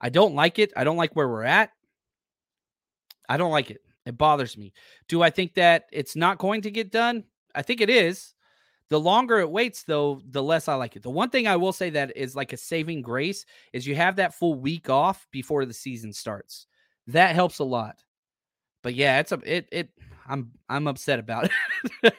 [0.00, 0.72] I don't like it.
[0.76, 1.70] I don't like where we're at.
[3.28, 3.80] I don't like it.
[4.06, 4.72] It bothers me.
[5.08, 7.24] Do I think that it's not going to get done?
[7.54, 8.34] I think it is.
[8.90, 11.02] The longer it waits, though, the less I like it.
[11.02, 14.16] The one thing I will say that is like a saving grace is you have
[14.16, 16.66] that full week off before the season starts.
[17.06, 17.96] That helps a lot.
[18.82, 19.88] But yeah, it's a it it
[20.28, 21.50] I'm I'm upset about
[22.02, 22.14] it.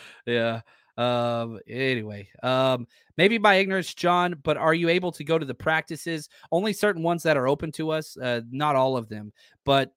[0.26, 0.60] yeah.
[0.96, 2.86] Um anyway, um
[3.16, 6.28] maybe by ignorance, John, but are you able to go to the practices?
[6.52, 9.32] Only certain ones that are open to us, uh not all of them.
[9.64, 9.92] But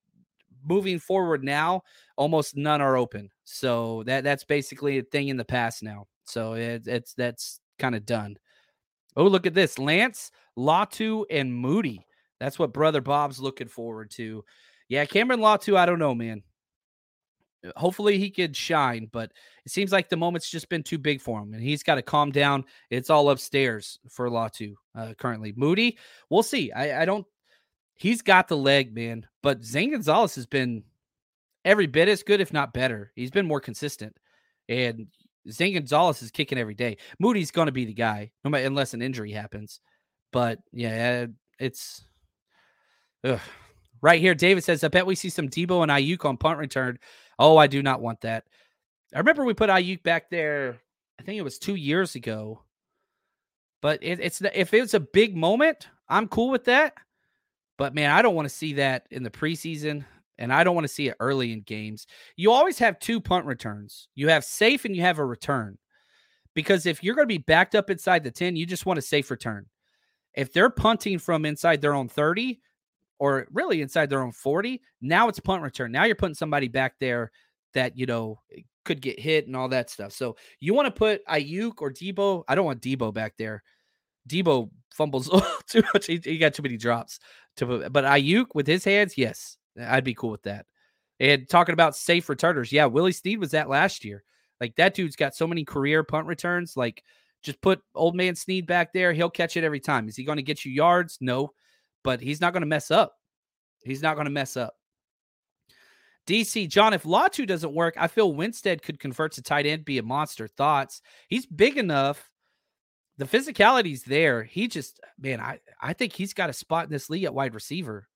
[0.66, 1.82] moving forward now,
[2.18, 3.30] almost none are open.
[3.44, 6.08] So that that's basically a thing in the past now.
[6.26, 8.38] So it, it's that's kind of done.
[9.16, 9.80] Oh, look at this.
[9.80, 12.06] Lance, Latu, and Moody.
[12.40, 14.44] That's what brother Bob's looking forward to.
[14.88, 16.44] Yeah, Cameron Latu, I don't know, man.
[17.76, 19.32] Hopefully he could shine, but
[19.66, 22.02] it seems like the moment's just been too big for him, and he's got to
[22.02, 22.64] calm down.
[22.90, 25.54] It's all upstairs for Latu uh, currently.
[25.58, 25.98] Moody,
[26.30, 26.72] we'll see.
[26.72, 27.26] I, I don't
[28.00, 29.28] he's got the leg, man.
[29.44, 30.84] But Zane Gonzalez has been
[31.64, 33.12] every bit as good, if not better.
[33.16, 34.18] He's been more consistent.
[34.68, 35.08] And
[35.52, 36.98] Zane Gonzalez is kicking every day.
[37.20, 39.82] Moody's going to be the guy, no matter unless an injury happens.
[40.32, 41.28] But yeah,
[41.60, 42.04] it's
[43.24, 43.40] ugh.
[44.02, 44.36] right here.
[44.36, 47.00] David says, "I bet we see some Deebo and Aiyuk on punt return."
[47.38, 48.46] Oh, I do not want that.
[49.14, 50.80] I remember we put Aiyuk back there.
[51.20, 52.62] I think it was two years ago.
[53.82, 56.94] But it, it's if it's a big moment, I'm cool with that.
[57.80, 60.04] But man, I don't want to see that in the preseason
[60.38, 62.08] and I don't want to see it early in games.
[62.36, 64.10] You always have two punt returns.
[64.16, 65.78] You have safe and you have a return.
[66.54, 69.02] Because if you're going to be backed up inside the 10, you just want a
[69.02, 69.66] safe return.
[70.34, 72.60] If they're punting from inside their own 30
[73.18, 75.94] or really inside their own 40, now it's punt return.
[75.94, 77.32] Now you're putting somebody back there
[77.76, 80.12] that, you know, eh, could get hit and all that stuff.
[80.12, 82.44] So you want to put Aiyuk or Deebo.
[82.46, 83.64] I don't want Deebo back there.
[84.28, 85.30] Deebo fumbles
[85.68, 86.08] too much.
[86.08, 87.20] He, he, got too many drops.
[87.58, 90.66] To but Aiyuk with his hands, yes, I'd be cool with that.
[91.20, 94.24] And talking about safe returners, yeah, Willie Snead was that last year.
[94.62, 96.78] Like that dude's got so many career punt returns.
[96.78, 97.04] Like
[97.42, 99.14] just put old man Snead back there.
[99.14, 100.08] He'll catch it every time.
[100.08, 101.18] Is he going to get you yards?
[101.22, 101.52] No,
[102.04, 103.14] but he's not going to mess up.
[103.84, 104.76] He's not going to mess up.
[106.28, 109.98] DC John, if Latu doesn't work, I feel Winstead could convert to tight end, be
[109.98, 110.48] a monster.
[110.48, 111.02] Thoughts?
[111.28, 112.30] He's big enough
[113.20, 114.44] the physicality's there.
[114.44, 117.54] He just, man, I, I think he's got a spot in this league at wide
[117.54, 118.08] receiver.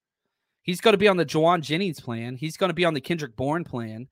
[0.61, 2.37] He's going to be on the Jauan Jennings plan.
[2.37, 4.07] He's going to be on the Kendrick Bourne plan.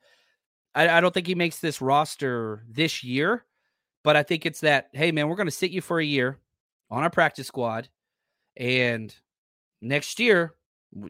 [0.75, 3.45] I, I don't think he makes this roster this year,
[4.04, 6.39] but I think it's that, hey, man, we're going to sit you for a year
[6.89, 7.88] on our practice squad.
[8.58, 9.15] And
[9.82, 10.56] next year,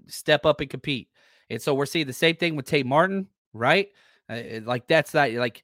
[0.05, 1.09] step up and compete.
[1.49, 3.89] And so we're seeing the same thing with Tay Martin, right?
[4.29, 5.63] Uh, like that's that, like,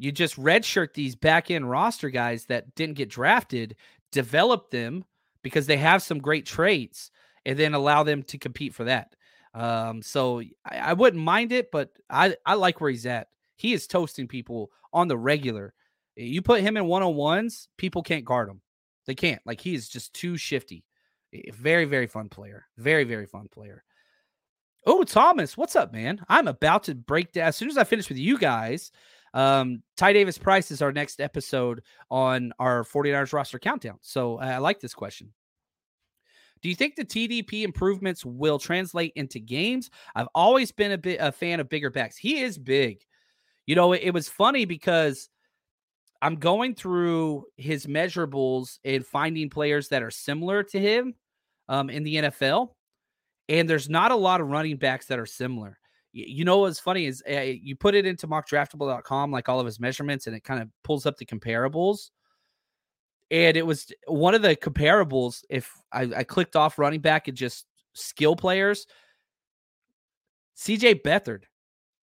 [0.00, 3.76] you just redshirt these back end roster guys that didn't get drafted,
[4.10, 5.04] develop them
[5.42, 7.10] because they have some great traits,
[7.44, 9.14] and then allow them to compete for that.
[9.52, 13.28] Um, so I, I wouldn't mind it, but I, I like where he's at.
[13.56, 15.74] He is toasting people on the regular.
[16.16, 18.62] You put him in one on ones, people can't guard him.
[19.06, 19.42] They can't.
[19.44, 20.86] Like he is just too shifty.
[21.52, 22.64] Very, very fun player.
[22.78, 23.84] Very, very fun player.
[24.86, 26.24] Oh, Thomas, what's up, man?
[26.26, 27.48] I'm about to break down.
[27.48, 28.90] As soon as I finish with you guys,
[29.34, 33.98] um, Ty Davis Price is our next episode on our 49ers roster countdown.
[34.02, 35.32] So I like this question.
[36.62, 39.90] Do you think the TDP improvements will translate into games?
[40.14, 42.16] I've always been a bit a fan of bigger backs.
[42.16, 43.00] He is big.
[43.66, 45.30] You know, it, it was funny because
[46.20, 51.14] I'm going through his measurables and finding players that are similar to him
[51.68, 52.70] um, in the NFL.
[53.48, 55.78] And there's not a lot of running backs that are similar
[56.12, 59.78] you know what's funny is uh, you put it into mockdraftable.com like all of his
[59.78, 62.10] measurements and it kind of pulls up the comparables
[63.30, 65.44] and it was one of the comparables.
[65.48, 68.86] If I, I clicked off running back and just skill players,
[70.58, 71.44] CJ Beathard.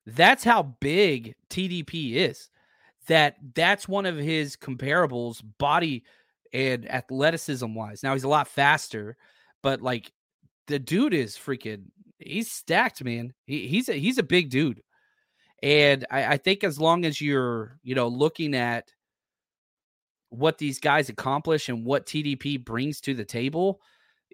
[0.06, 2.50] That's how big TDP is.
[3.08, 6.04] That that's one of his comparables, body
[6.54, 8.04] and athleticism wise.
[8.04, 9.18] Now he's a lot faster,
[9.62, 10.12] but like
[10.68, 11.86] the dude is freaking
[12.20, 13.34] he's stacked, man.
[13.46, 14.82] He, he's a he's a big dude.
[15.64, 18.92] And I, I think as long as you're, you know, looking at
[20.30, 23.80] what these guys accomplish and what TDP brings to the table,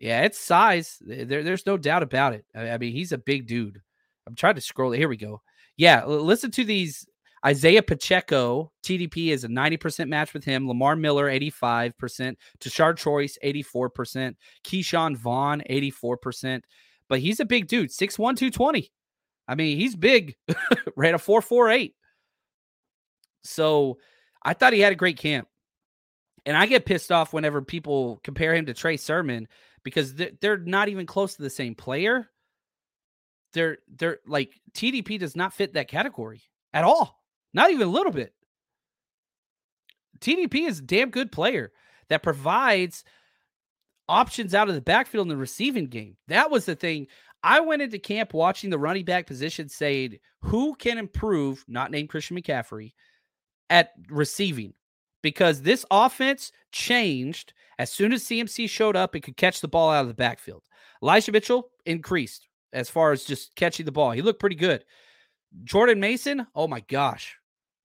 [0.02, 0.98] yeah, it's size.
[1.02, 2.46] There, there's no doubt about it.
[2.56, 3.82] I, I mean, he's a big dude.
[4.28, 4.92] I'm trying to scroll.
[4.92, 5.42] Here we go.
[5.78, 7.06] Yeah, listen to these.
[7.46, 10.66] Isaiah Pacheco, TDP is a 90% match with him.
[10.66, 12.36] Lamar Miller, 85%.
[12.62, 14.36] Tashard Choice, 84%.
[14.64, 16.62] Ke'Shawn Vaughn, 84%.
[17.10, 18.92] But he's a big dude, 6'1, 220.
[19.48, 20.36] I mean, he's big,
[20.96, 21.96] ran a 448.
[23.44, 23.98] So
[24.42, 25.48] I thought he had a great camp.
[26.46, 29.48] And I get pissed off whenever people compare him to Trey Sermon
[29.84, 32.30] because they're not even close to the same player.
[33.54, 36.42] They're they're like TDP does not fit that category
[36.74, 37.24] at all.
[37.54, 38.34] Not even a little bit.
[40.20, 41.72] TDP is a damn good player
[42.10, 43.04] that provides
[44.08, 46.18] options out of the backfield in the receiving game.
[46.28, 47.08] That was the thing.
[47.44, 52.10] I went into camp watching the running back position saying, who can improve, not named
[52.10, 52.94] Christian McCaffrey,
[53.70, 54.74] at receiving?
[55.22, 59.90] Because this offense changed as soon as CMC showed up and could catch the ball
[59.90, 60.64] out of the backfield.
[61.02, 64.12] Elijah Mitchell increased as far as just catching the ball.
[64.12, 64.84] He looked pretty good.
[65.64, 67.38] Jordan Mason, oh my gosh.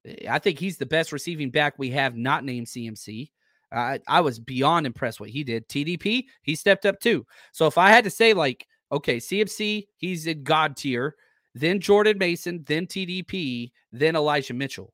[0.05, 3.31] Eh, I think he's the best receiving back we have not named CMC.
[3.73, 5.69] I, I was beyond impressed what he did.
[5.69, 7.27] TDP, he stepped up too.
[7.53, 11.17] So if I had to say, like, okay, CMC, he's in God tier,
[11.55, 14.93] then Jordan Mason, then TDP, then Elijah Mitchell.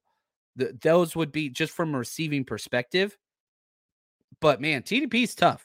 [0.56, 3.16] The, those would be just from a receiving perspective.
[4.40, 5.64] But man, TDP's tough.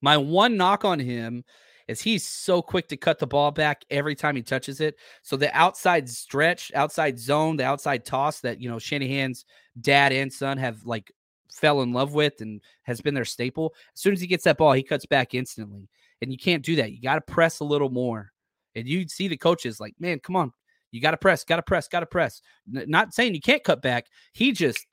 [0.00, 1.44] My one knock on him
[1.88, 4.96] is he's so quick to cut the ball back every time he touches it.
[5.22, 9.44] So the outside stretch, outside zone, the outside toss that you know Shanahan's
[9.80, 11.12] dad and son have like
[11.52, 13.74] fell in love with and has been their staple.
[13.94, 15.88] As soon as he gets that ball, he cuts back instantly.
[16.22, 16.92] And you can't do that.
[16.92, 18.32] You got to press a little more.
[18.74, 20.52] And you see the coaches like, man, come on.
[20.90, 22.40] You got to press, got to press, got to press.
[22.74, 24.06] N- not saying you can't cut back.
[24.32, 24.86] He just,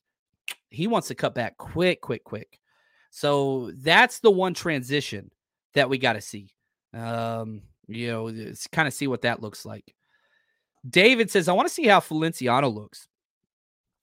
[0.69, 2.59] he wants to cut back quick, quick, quick.
[3.09, 5.31] So that's the one transition
[5.75, 6.49] that we got to see.
[6.93, 9.93] Um, you know, kind of see what that looks like.
[10.89, 13.07] David says, I want to see how Feliciano looks.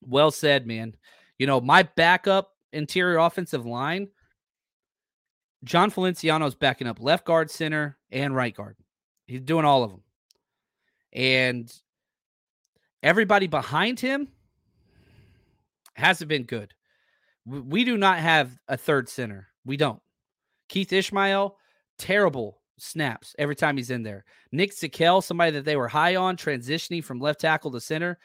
[0.02, 0.96] Well said, man.
[1.40, 4.08] You know, my backup interior offensive line,
[5.64, 8.76] Jon Feliciano's backing up left guard, center, and right guard.
[9.26, 10.02] He's doing all of them.
[11.14, 11.72] And
[13.02, 14.28] everybody behind him
[15.94, 16.74] hasn't been good.
[17.46, 19.48] We do not have a third center.
[19.64, 20.02] We don't.
[20.68, 21.56] Keith Ismael,
[21.96, 24.26] terrible snaps every time he's in there.
[24.52, 28.18] Nick Zakelj, somebody that they were high on, transitioning from left tackle to center,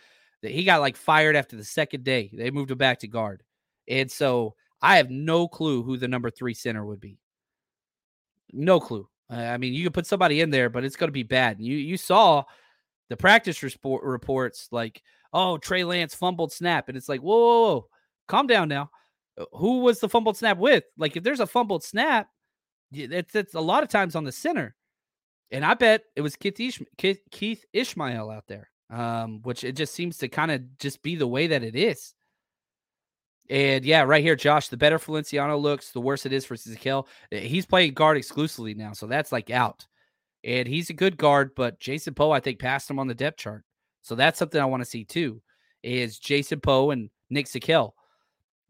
[0.52, 2.30] he got like fired after the second day.
[2.34, 3.43] They moved him back to guard.
[3.88, 7.20] And so I have no clue who the number three center would be.
[8.52, 9.08] No clue.
[9.30, 11.60] I mean, you could put somebody in there, but it's going to be bad.
[11.60, 12.43] You you saw
[13.10, 15.02] the practice report, reports like,
[15.34, 17.88] oh, Trey Lance fumbled snap, and it's like, whoa, whoa, whoa,
[18.28, 18.91] calm down now.
[19.38, 20.84] Uh, who was the fumbled snap with?
[20.98, 22.30] Like, if there's a fumbled snap,
[22.91, 24.76] it's, it's a lot of times on the center,
[25.50, 26.80] and I bet it was Keith,
[27.32, 31.28] Keith Ismael out there um, which it just seems to kind of just be the
[31.28, 32.14] way that it is.
[33.50, 37.06] And yeah, right here, Josh, the better Feliciano looks, the worse it is for Zakelj.
[37.32, 39.86] Eh, he's playing guard exclusively now, so that's like out.
[40.44, 43.38] And he's a good guard, but Jason Poe, I think, passed him on the depth
[43.38, 43.64] chart.
[44.02, 45.42] So that's something I want to see too.
[45.84, 47.92] Is Jason Poe and Nick Zakelj.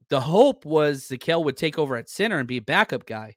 [0.09, 3.36] The hope was Zakelj would take over at center and be a backup guy.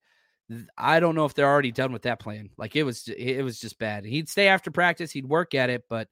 [0.77, 2.51] I don't know if they're already done with that plan.
[2.57, 4.05] Like it was, it was just bad.
[4.05, 6.09] He'd stay after practice, he'd work at it, but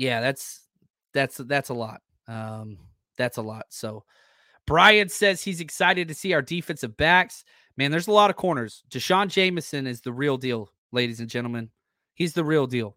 [0.00, 0.62] yeah, that's
[1.12, 2.00] that's that's a lot.
[2.26, 2.78] Um,
[3.18, 3.66] that's a lot.
[3.68, 4.04] So
[4.66, 7.44] Brian says he's excited to see our defensive backs.
[7.76, 8.82] Man, there's a lot of corners.
[8.88, 11.68] D'Shawn Jamison is the real deal, ladies and gentlemen.
[12.14, 12.96] He's the real deal.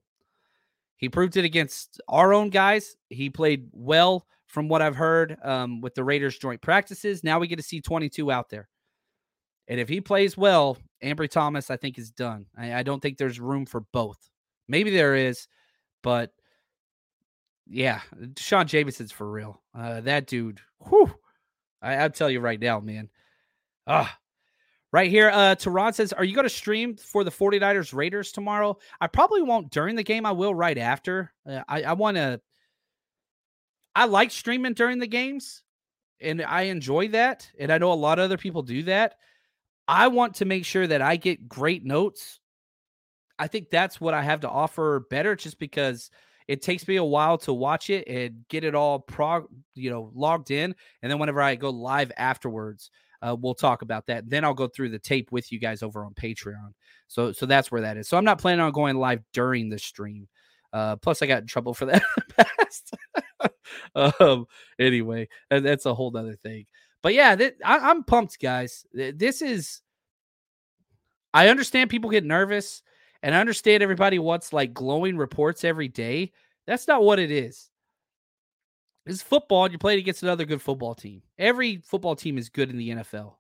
[0.96, 2.96] He proved it against our own guys.
[3.10, 7.22] He played well from what I've heard um, with the Raiders joint practices.
[7.22, 8.70] Now we get to see 22 out there.
[9.68, 12.46] And if he plays well, Ambry Thomas, I think, is done.
[12.58, 14.18] I, I don't think there's room for both.
[14.70, 15.48] Maybe there is,
[16.02, 16.32] but
[17.74, 18.02] yeah,
[18.38, 19.62] Sean Jamison's for real.
[19.76, 21.12] Uh, that dude, whew,
[21.82, 23.10] I, I'll tell you right now, man.
[23.88, 24.18] Ah,
[24.92, 28.78] right here, uh, Tehran says, Are you going to stream for the 49ers Raiders tomorrow?
[29.02, 30.26] I probably won't during the game.
[30.26, 31.34] I will right after.
[31.50, 32.40] Uh, I, I want to,
[33.96, 35.64] I like streaming during the games,
[36.22, 37.50] and I enjoy that.
[37.60, 39.16] And I know a lot of other people do that.
[39.88, 42.40] I want to make sure that I get great notes.
[43.40, 46.12] I think that's what I have to offer better just because
[46.48, 50.12] it takes me a while to watch it and get it all prog, you know,
[50.14, 50.76] logged in.
[51.02, 52.92] And then whenever I go live afterwards,
[53.22, 54.30] uh, we'll talk about that.
[54.30, 56.74] Then I'll go through the tape with you guys over on Patreon.
[57.08, 58.08] So, so that's where that is.
[58.10, 60.28] So I'm not planning on going live during the stream.
[60.74, 62.04] Uh, plus, I got in trouble for that
[62.38, 62.96] past.
[64.20, 64.46] um,
[64.80, 66.66] anyway, that's a whole other thing.
[67.02, 68.86] But yeah, I, I'm pumped, guys.
[68.94, 69.82] This is.
[71.34, 72.84] I understand people get nervous,
[73.24, 76.34] and I understand everybody wants like glowing reports every day.
[76.68, 77.70] That's not what it is.
[79.06, 81.24] It's football, and you're playing against another good football team.
[81.40, 83.36] Every football team is good in the NFL.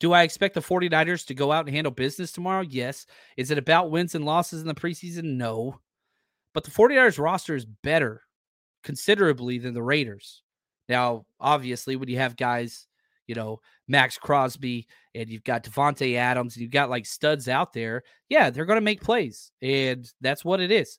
[0.00, 2.62] Do I expect the 49ers to go out and handle business tomorrow?
[2.62, 3.06] Yes.
[3.36, 5.36] Is it about wins and losses in the preseason?
[5.36, 5.78] No.
[6.52, 8.22] But the 49ers roster is better
[8.82, 10.42] considerably than the Raiders.
[10.88, 12.86] Now, obviously, when you have guys,
[13.26, 17.72] you know, Maxx Crosby and you've got Davante Adams and you've got like studs out
[17.72, 19.52] there, yeah, they're going to make plays.
[19.62, 20.98] And that's what it is.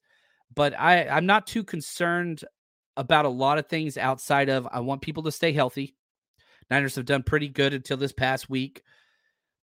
[0.53, 2.43] But I, I'm not too concerned
[2.97, 5.95] about a lot of things outside of I want people to stay healthy.
[6.70, 8.82] Niners have done pretty good until this past week,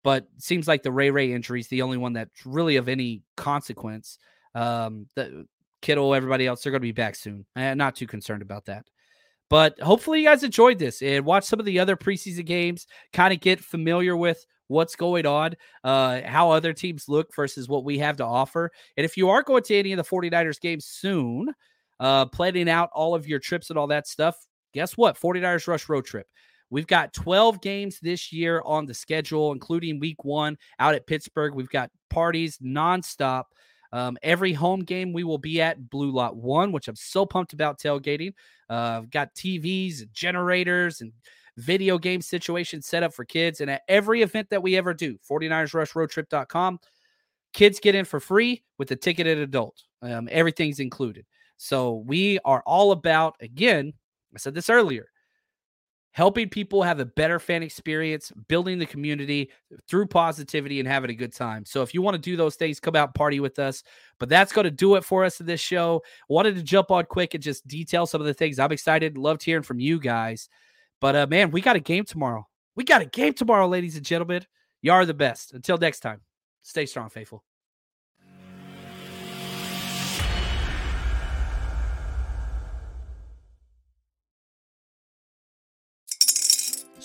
[0.03, 3.23] but seems like the Ray Ray injury is the only one that's really of any
[3.37, 4.19] consequence.
[4.55, 5.47] Um, the
[5.81, 7.47] Kittle, everybody else, they're going to be back soon.
[7.57, 8.85] I'm not too concerned about that.
[9.51, 13.35] But hopefully, you guys enjoyed this and watch some of the other preseason games, kind
[13.35, 17.99] of get familiar with what's going on, uh, how other teams look versus what we
[17.99, 18.71] have to offer.
[18.97, 21.53] And if you are going to any of the 49ers games soon,
[21.99, 24.37] uh, planning out all of your trips and all that stuff,
[24.73, 25.21] guess what?
[25.21, 26.27] 49ers Rush Road Trip.
[26.71, 31.55] We've got 12 games this year on the schedule, including week one out at Pittsburgh.
[31.55, 33.45] We've got parties nonstop.
[33.93, 37.53] Um, every home game we will be at Blue Lot One, which I'm so pumped
[37.53, 38.35] about tailgating.
[38.69, 41.13] Uh, I've got TVs, and generators, and
[41.57, 43.61] video game situations set up for kids.
[43.61, 46.79] And at every event that we ever do, 49ersrushroadtrip.com,
[47.53, 49.83] kids get in for free with the ticketed adult.
[50.03, 51.27] Um, everything's included.
[51.57, 53.93] So we are all about, again,
[54.35, 55.10] I said this earlier,
[56.13, 59.51] helping people have a better fan experience, building the community
[59.89, 61.65] through positivity and having a good time.
[61.65, 63.83] So if you want to do those things, come out party with us.
[64.19, 66.03] But that's going to do it for us in this show.
[66.29, 68.59] Wanted to jump on quick and just detail some of the things.
[68.59, 69.17] I'm excited.
[69.17, 70.49] Loved hearing from you guys.
[71.01, 72.47] But uh, man, we got a game tomorrow.
[72.75, 74.45] We got a game tomorrow, ladies and gentlemen.
[74.83, 75.53] You are the best.
[75.53, 76.21] Until next time,
[76.63, 77.45] stay strong, faithful.